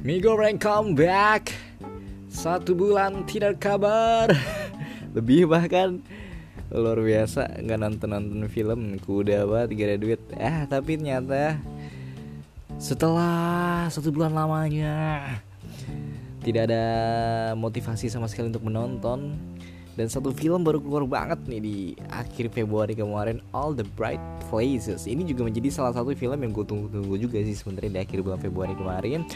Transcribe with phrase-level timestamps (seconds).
[0.00, 1.52] Mie goreng comeback
[2.32, 4.32] Satu bulan tidak kabar.
[5.16, 6.00] Lebih bahkan.
[6.72, 8.96] Luar biasa nggak nonton-nonton film.
[8.96, 10.20] Kuda banget gak ada duit.
[10.40, 11.60] Eh tapi ternyata
[12.80, 15.20] Setelah satu bulan lamanya
[16.40, 16.84] Tidak ada
[17.52, 19.36] motivasi sama sekali untuk menonton.
[20.00, 21.76] Dan satu film baru keluar banget nih di
[22.08, 25.04] akhir Februari kemarin All the Bright Places.
[25.04, 28.40] Ini juga menjadi salah satu film yang gue tunggu-tunggu juga sih sebenarnya di akhir bulan
[28.40, 29.28] Februari kemarin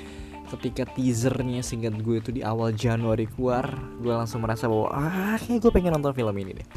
[0.52, 5.64] ketika teasernya singkat gue itu di awal Januari keluar gue langsung merasa bahwa ah kayak
[5.64, 6.68] gue pengen nonton film ini deh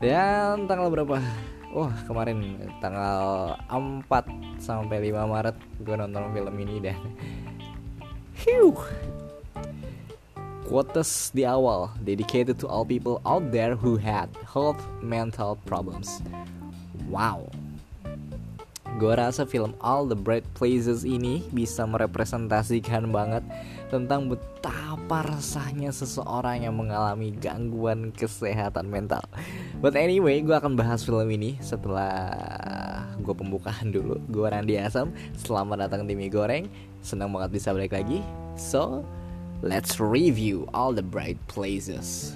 [0.00, 1.18] dan tanggal berapa
[1.70, 4.02] Wah kemarin tanggal 4
[4.58, 5.56] sampai 5 Maret
[5.86, 6.98] gue nonton film ini deh
[8.42, 8.74] Hiu
[10.70, 16.22] quotes di awal dedicated to all people out there who had health mental problems.
[17.10, 17.50] Wow.
[19.00, 23.40] Gue rasa film All the Bright Places ini bisa merepresentasikan banget
[23.88, 29.24] tentang betapa resahnya seseorang yang mengalami gangguan kesehatan mental.
[29.80, 32.12] But anyway, gue akan bahas film ini setelah
[33.24, 34.20] gue pembukaan dulu.
[34.28, 36.68] Gue Randi Asam, selamat datang di Mie Goreng.
[37.00, 38.20] Senang banget bisa balik lagi.
[38.60, 39.00] So,
[39.62, 42.32] Let's review all the bright places.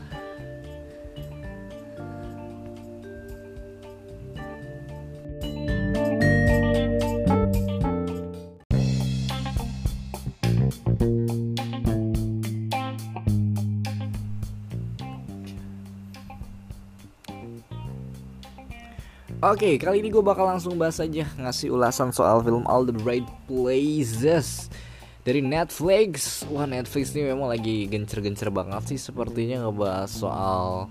[19.45, 22.97] Oke, okay, kali ini gue bakal langsung bahas aja ngasih ulasan soal film All the
[22.97, 24.73] Bright Places
[25.21, 26.49] dari Netflix.
[26.49, 30.89] Wah Netflix ini memang lagi gencer-gencer banget sih sepertinya ngebahas soal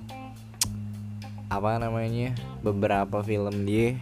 [1.49, 3.97] apa namanya beberapa film dia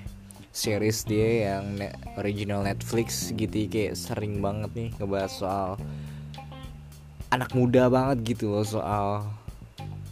[0.52, 5.70] series dia yang ne original Netflix gitu kayak sering banget nih ngebahas soal
[7.32, 9.32] anak muda banget gitu loh soal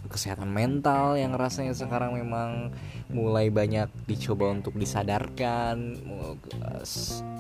[0.08, 2.72] kesehatan mental yang rasanya sekarang memang
[3.10, 5.98] mulai banyak dicoba untuk disadarkan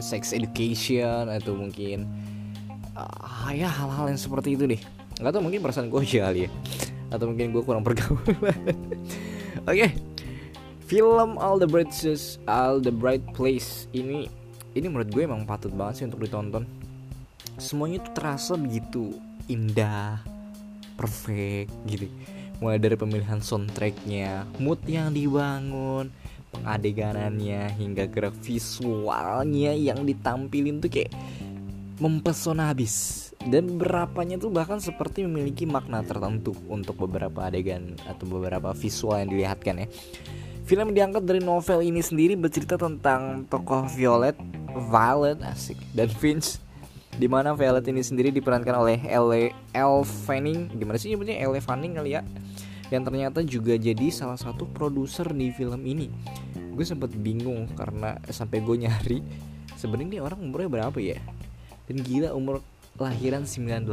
[0.01, 2.09] sex education atau mungkin
[2.97, 4.81] uh, ya hal-hal yang seperti itu deh.
[5.21, 6.49] Nggak tahu mungkin perasaan gue aja ya.
[7.13, 8.65] Atau mungkin gue kurang pergaulan oke.
[9.65, 9.93] Okay.
[10.89, 11.93] film All the Bright
[12.49, 14.25] All the Bright Place ini
[14.73, 16.65] ini menurut gue emang patut banget sih untuk ditonton.
[17.61, 19.13] Semuanya tuh terasa begitu
[19.45, 20.21] indah
[20.97, 22.09] perfect gitu
[22.59, 26.11] mulai dari pemilihan soundtracknya mood yang dibangun
[26.51, 31.13] pengadeganannya hingga gerak visualnya yang ditampilin tuh kayak
[31.99, 38.75] mempesona habis dan beberapanya tuh bahkan seperti memiliki makna tertentu untuk beberapa adegan atau beberapa
[38.75, 39.87] visual yang dilihatkan ya.
[40.67, 44.37] Film diangkat dari novel ini sendiri bercerita tentang tokoh Violet,
[44.91, 46.61] Violet asik dan Finch
[47.15, 50.69] di mana Violet ini sendiri diperankan oleh Elle, Elle Fanning.
[50.77, 51.41] Gimana sih nyebutnya?
[51.41, 52.21] Elle Fanning kali ya.
[52.93, 56.07] Yang ternyata juga jadi salah satu produser di film ini.
[56.73, 59.19] Gue sempet bingung karena sampai gue nyari
[59.73, 61.17] sebenarnya orang umurnya berapa ya?
[61.89, 62.61] Dan gila umur
[62.99, 63.87] lahiran 98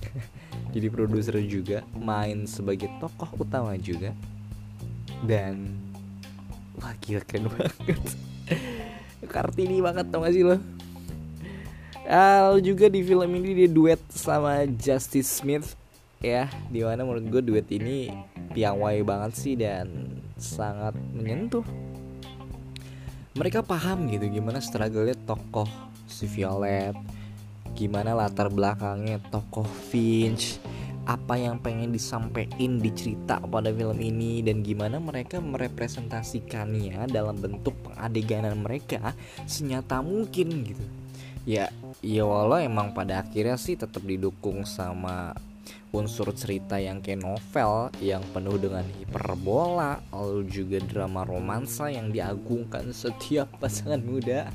[0.74, 4.12] jadi produser juga main sebagai tokoh utama juga.
[5.24, 5.76] Dan
[6.78, 7.74] wah gila keren banget.
[9.34, 10.79] Kartini banget tau gak sih lo
[12.10, 15.78] Al juga di film ini dia duet sama Justice Smith.
[16.18, 18.10] Ya di mana menurut gue duet ini
[18.50, 21.62] piawai banget sih dan sangat menyentuh.
[23.38, 25.70] Mereka paham gitu gimana struggle-nya tokoh
[26.10, 26.98] si Violet
[27.78, 30.58] gimana latar belakangnya tokoh Finch
[31.06, 37.72] apa yang pengen disampaikan di cerita pada film ini dan gimana mereka merepresentasikannya dalam bentuk
[37.86, 39.16] pengadeganan mereka
[39.48, 40.99] senyata mungkin gitu
[41.50, 41.66] ya
[41.98, 45.34] ya walau emang pada akhirnya sih tetap didukung sama
[45.90, 52.94] unsur cerita yang kayak novel yang penuh dengan hiperbola lalu juga drama romansa yang diagungkan
[52.94, 54.46] setiap pasangan muda.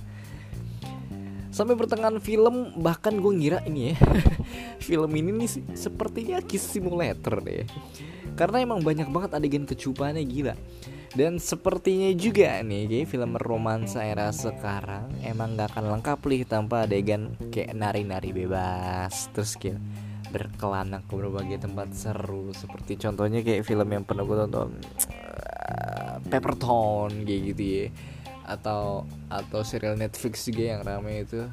[1.51, 3.95] Sampai pertengahan film bahkan gue ngira ini ya
[4.87, 7.67] film ini nih sepertinya kiss simulator deh.
[8.39, 10.55] Karena emang banyak banget adegan kecupannya gila
[11.15, 16.83] dan sepertinya juga nih kayak film romansa era sekarang emang gak akan lengkap nih tanpa
[16.83, 19.79] adegan kayak nari-nari bebas terus kayak
[20.35, 22.51] berkelana ke berbagai tempat seru.
[22.51, 24.69] Seperti contohnya kayak film yang pernah gue tonton
[25.07, 27.85] uh, Peppertone kayak gitu ya.
[28.43, 31.47] Atau atau serial Netflix juga yang rame itu.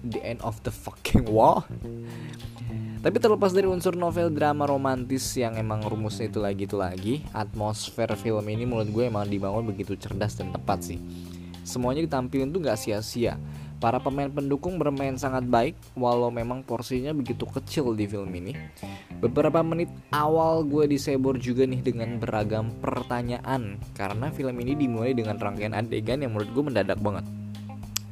[0.00, 1.62] The End of the Fucking Wall
[3.00, 8.08] tapi terlepas dari unsur novel drama romantis yang emang rumusnya itu lagi itu lagi atmosfer
[8.16, 11.00] film ini menurut gue emang dibangun begitu cerdas dan tepat sih
[11.64, 13.40] semuanya ditampilin tuh gak sia-sia
[13.80, 18.52] Para pemain pendukung bermain sangat baik walau memang porsinya begitu kecil di film ini.
[19.24, 25.40] Beberapa menit awal gue disebor juga nih dengan beragam pertanyaan karena film ini dimulai dengan
[25.40, 27.24] rangkaian adegan yang menurut gue mendadak banget.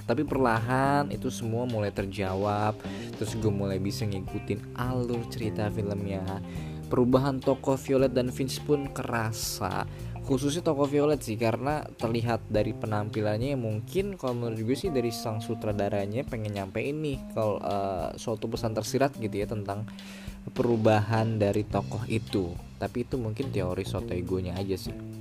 [0.08, 2.80] Tapi perlahan itu semua mulai terjawab.
[3.20, 6.24] Terus gue mulai bisa ngikutin alur cerita filmnya.
[6.88, 9.84] Perubahan tokoh Violet dan Vince pun kerasa.
[10.24, 15.44] Khususnya toko Violet sih karena terlihat dari penampilannya mungkin kalau menurut gue sih dari sang
[15.44, 19.84] sutradaranya pengen nyampe ini kalau uh, suatu pesan tersirat gitu ya tentang
[20.56, 22.56] perubahan dari tokoh itu.
[22.80, 25.17] Tapi itu mungkin teori soto egonya aja sih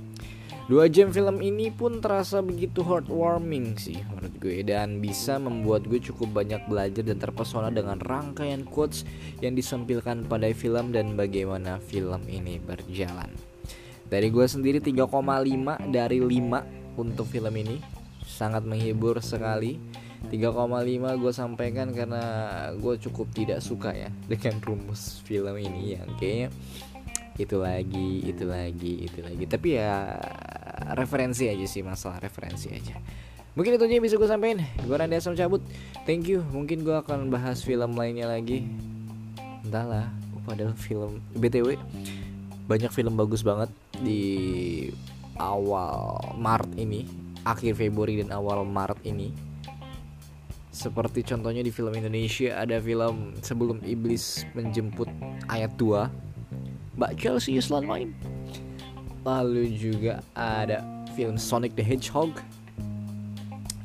[0.68, 4.60] Dua jam film ini pun terasa begitu heartwarming sih menurut gue.
[4.60, 9.08] Dan bisa membuat gue cukup banyak belajar dan terpesona dengan rangkaian quotes
[9.40, 13.32] yang disempilkan pada film dan bagaimana film ini berjalan.
[14.12, 15.08] Dari gue sendiri 3,5
[15.88, 17.80] dari 5 untuk film ini.
[18.28, 19.80] Sangat menghibur sekali.
[20.28, 20.36] 3,5
[21.16, 22.22] gue sampaikan karena
[22.76, 26.50] gue cukup tidak suka ya Dengan rumus film ini yang kayaknya
[27.38, 29.44] itu lagi, itu lagi, itu lagi.
[29.46, 30.18] Tapi ya
[30.96, 32.96] referensi aja sih masalah referensi aja.
[33.58, 34.62] Mungkin itu aja yang bisa gue sampaikan.
[34.86, 35.62] Gue Randy Asam cabut.
[36.06, 36.46] Thank you.
[36.54, 38.62] Mungkin gue akan bahas film lainnya lagi.
[39.66, 40.06] Entahlah
[40.48, 41.20] Padahal film.
[41.36, 41.76] BTW
[42.68, 43.68] banyak film bagus banget
[44.00, 44.88] di
[45.36, 47.04] awal Maret ini.
[47.44, 49.28] Akhir Februari dan awal Maret ini.
[50.72, 55.10] Seperti contohnya di film Indonesia ada film sebelum iblis menjemput
[55.50, 56.06] ayat 2
[56.96, 58.14] Mbak Chelsea Islan main
[59.26, 60.84] lalu juga ada
[61.14, 62.38] film Sonic the Hedgehog.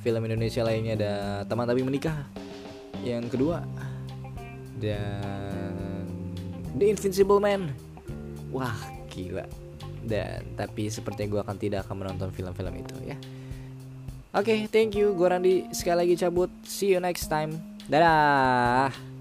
[0.04, 1.14] Film Indonesia lainnya ada
[1.48, 2.28] teman tapi menikah
[3.02, 3.64] yang kedua.
[4.78, 6.04] Dan
[6.76, 7.72] The Invincible Man.
[8.52, 8.76] Wah
[9.08, 9.48] gila.
[10.04, 13.18] Dan tapi sepertinya gue akan tidak akan menonton film-film itu ya.
[14.34, 15.72] Oke okay, thank you gue Randi.
[15.72, 16.52] Sekali lagi cabut.
[16.68, 17.56] See you next time.
[17.88, 19.13] Dadah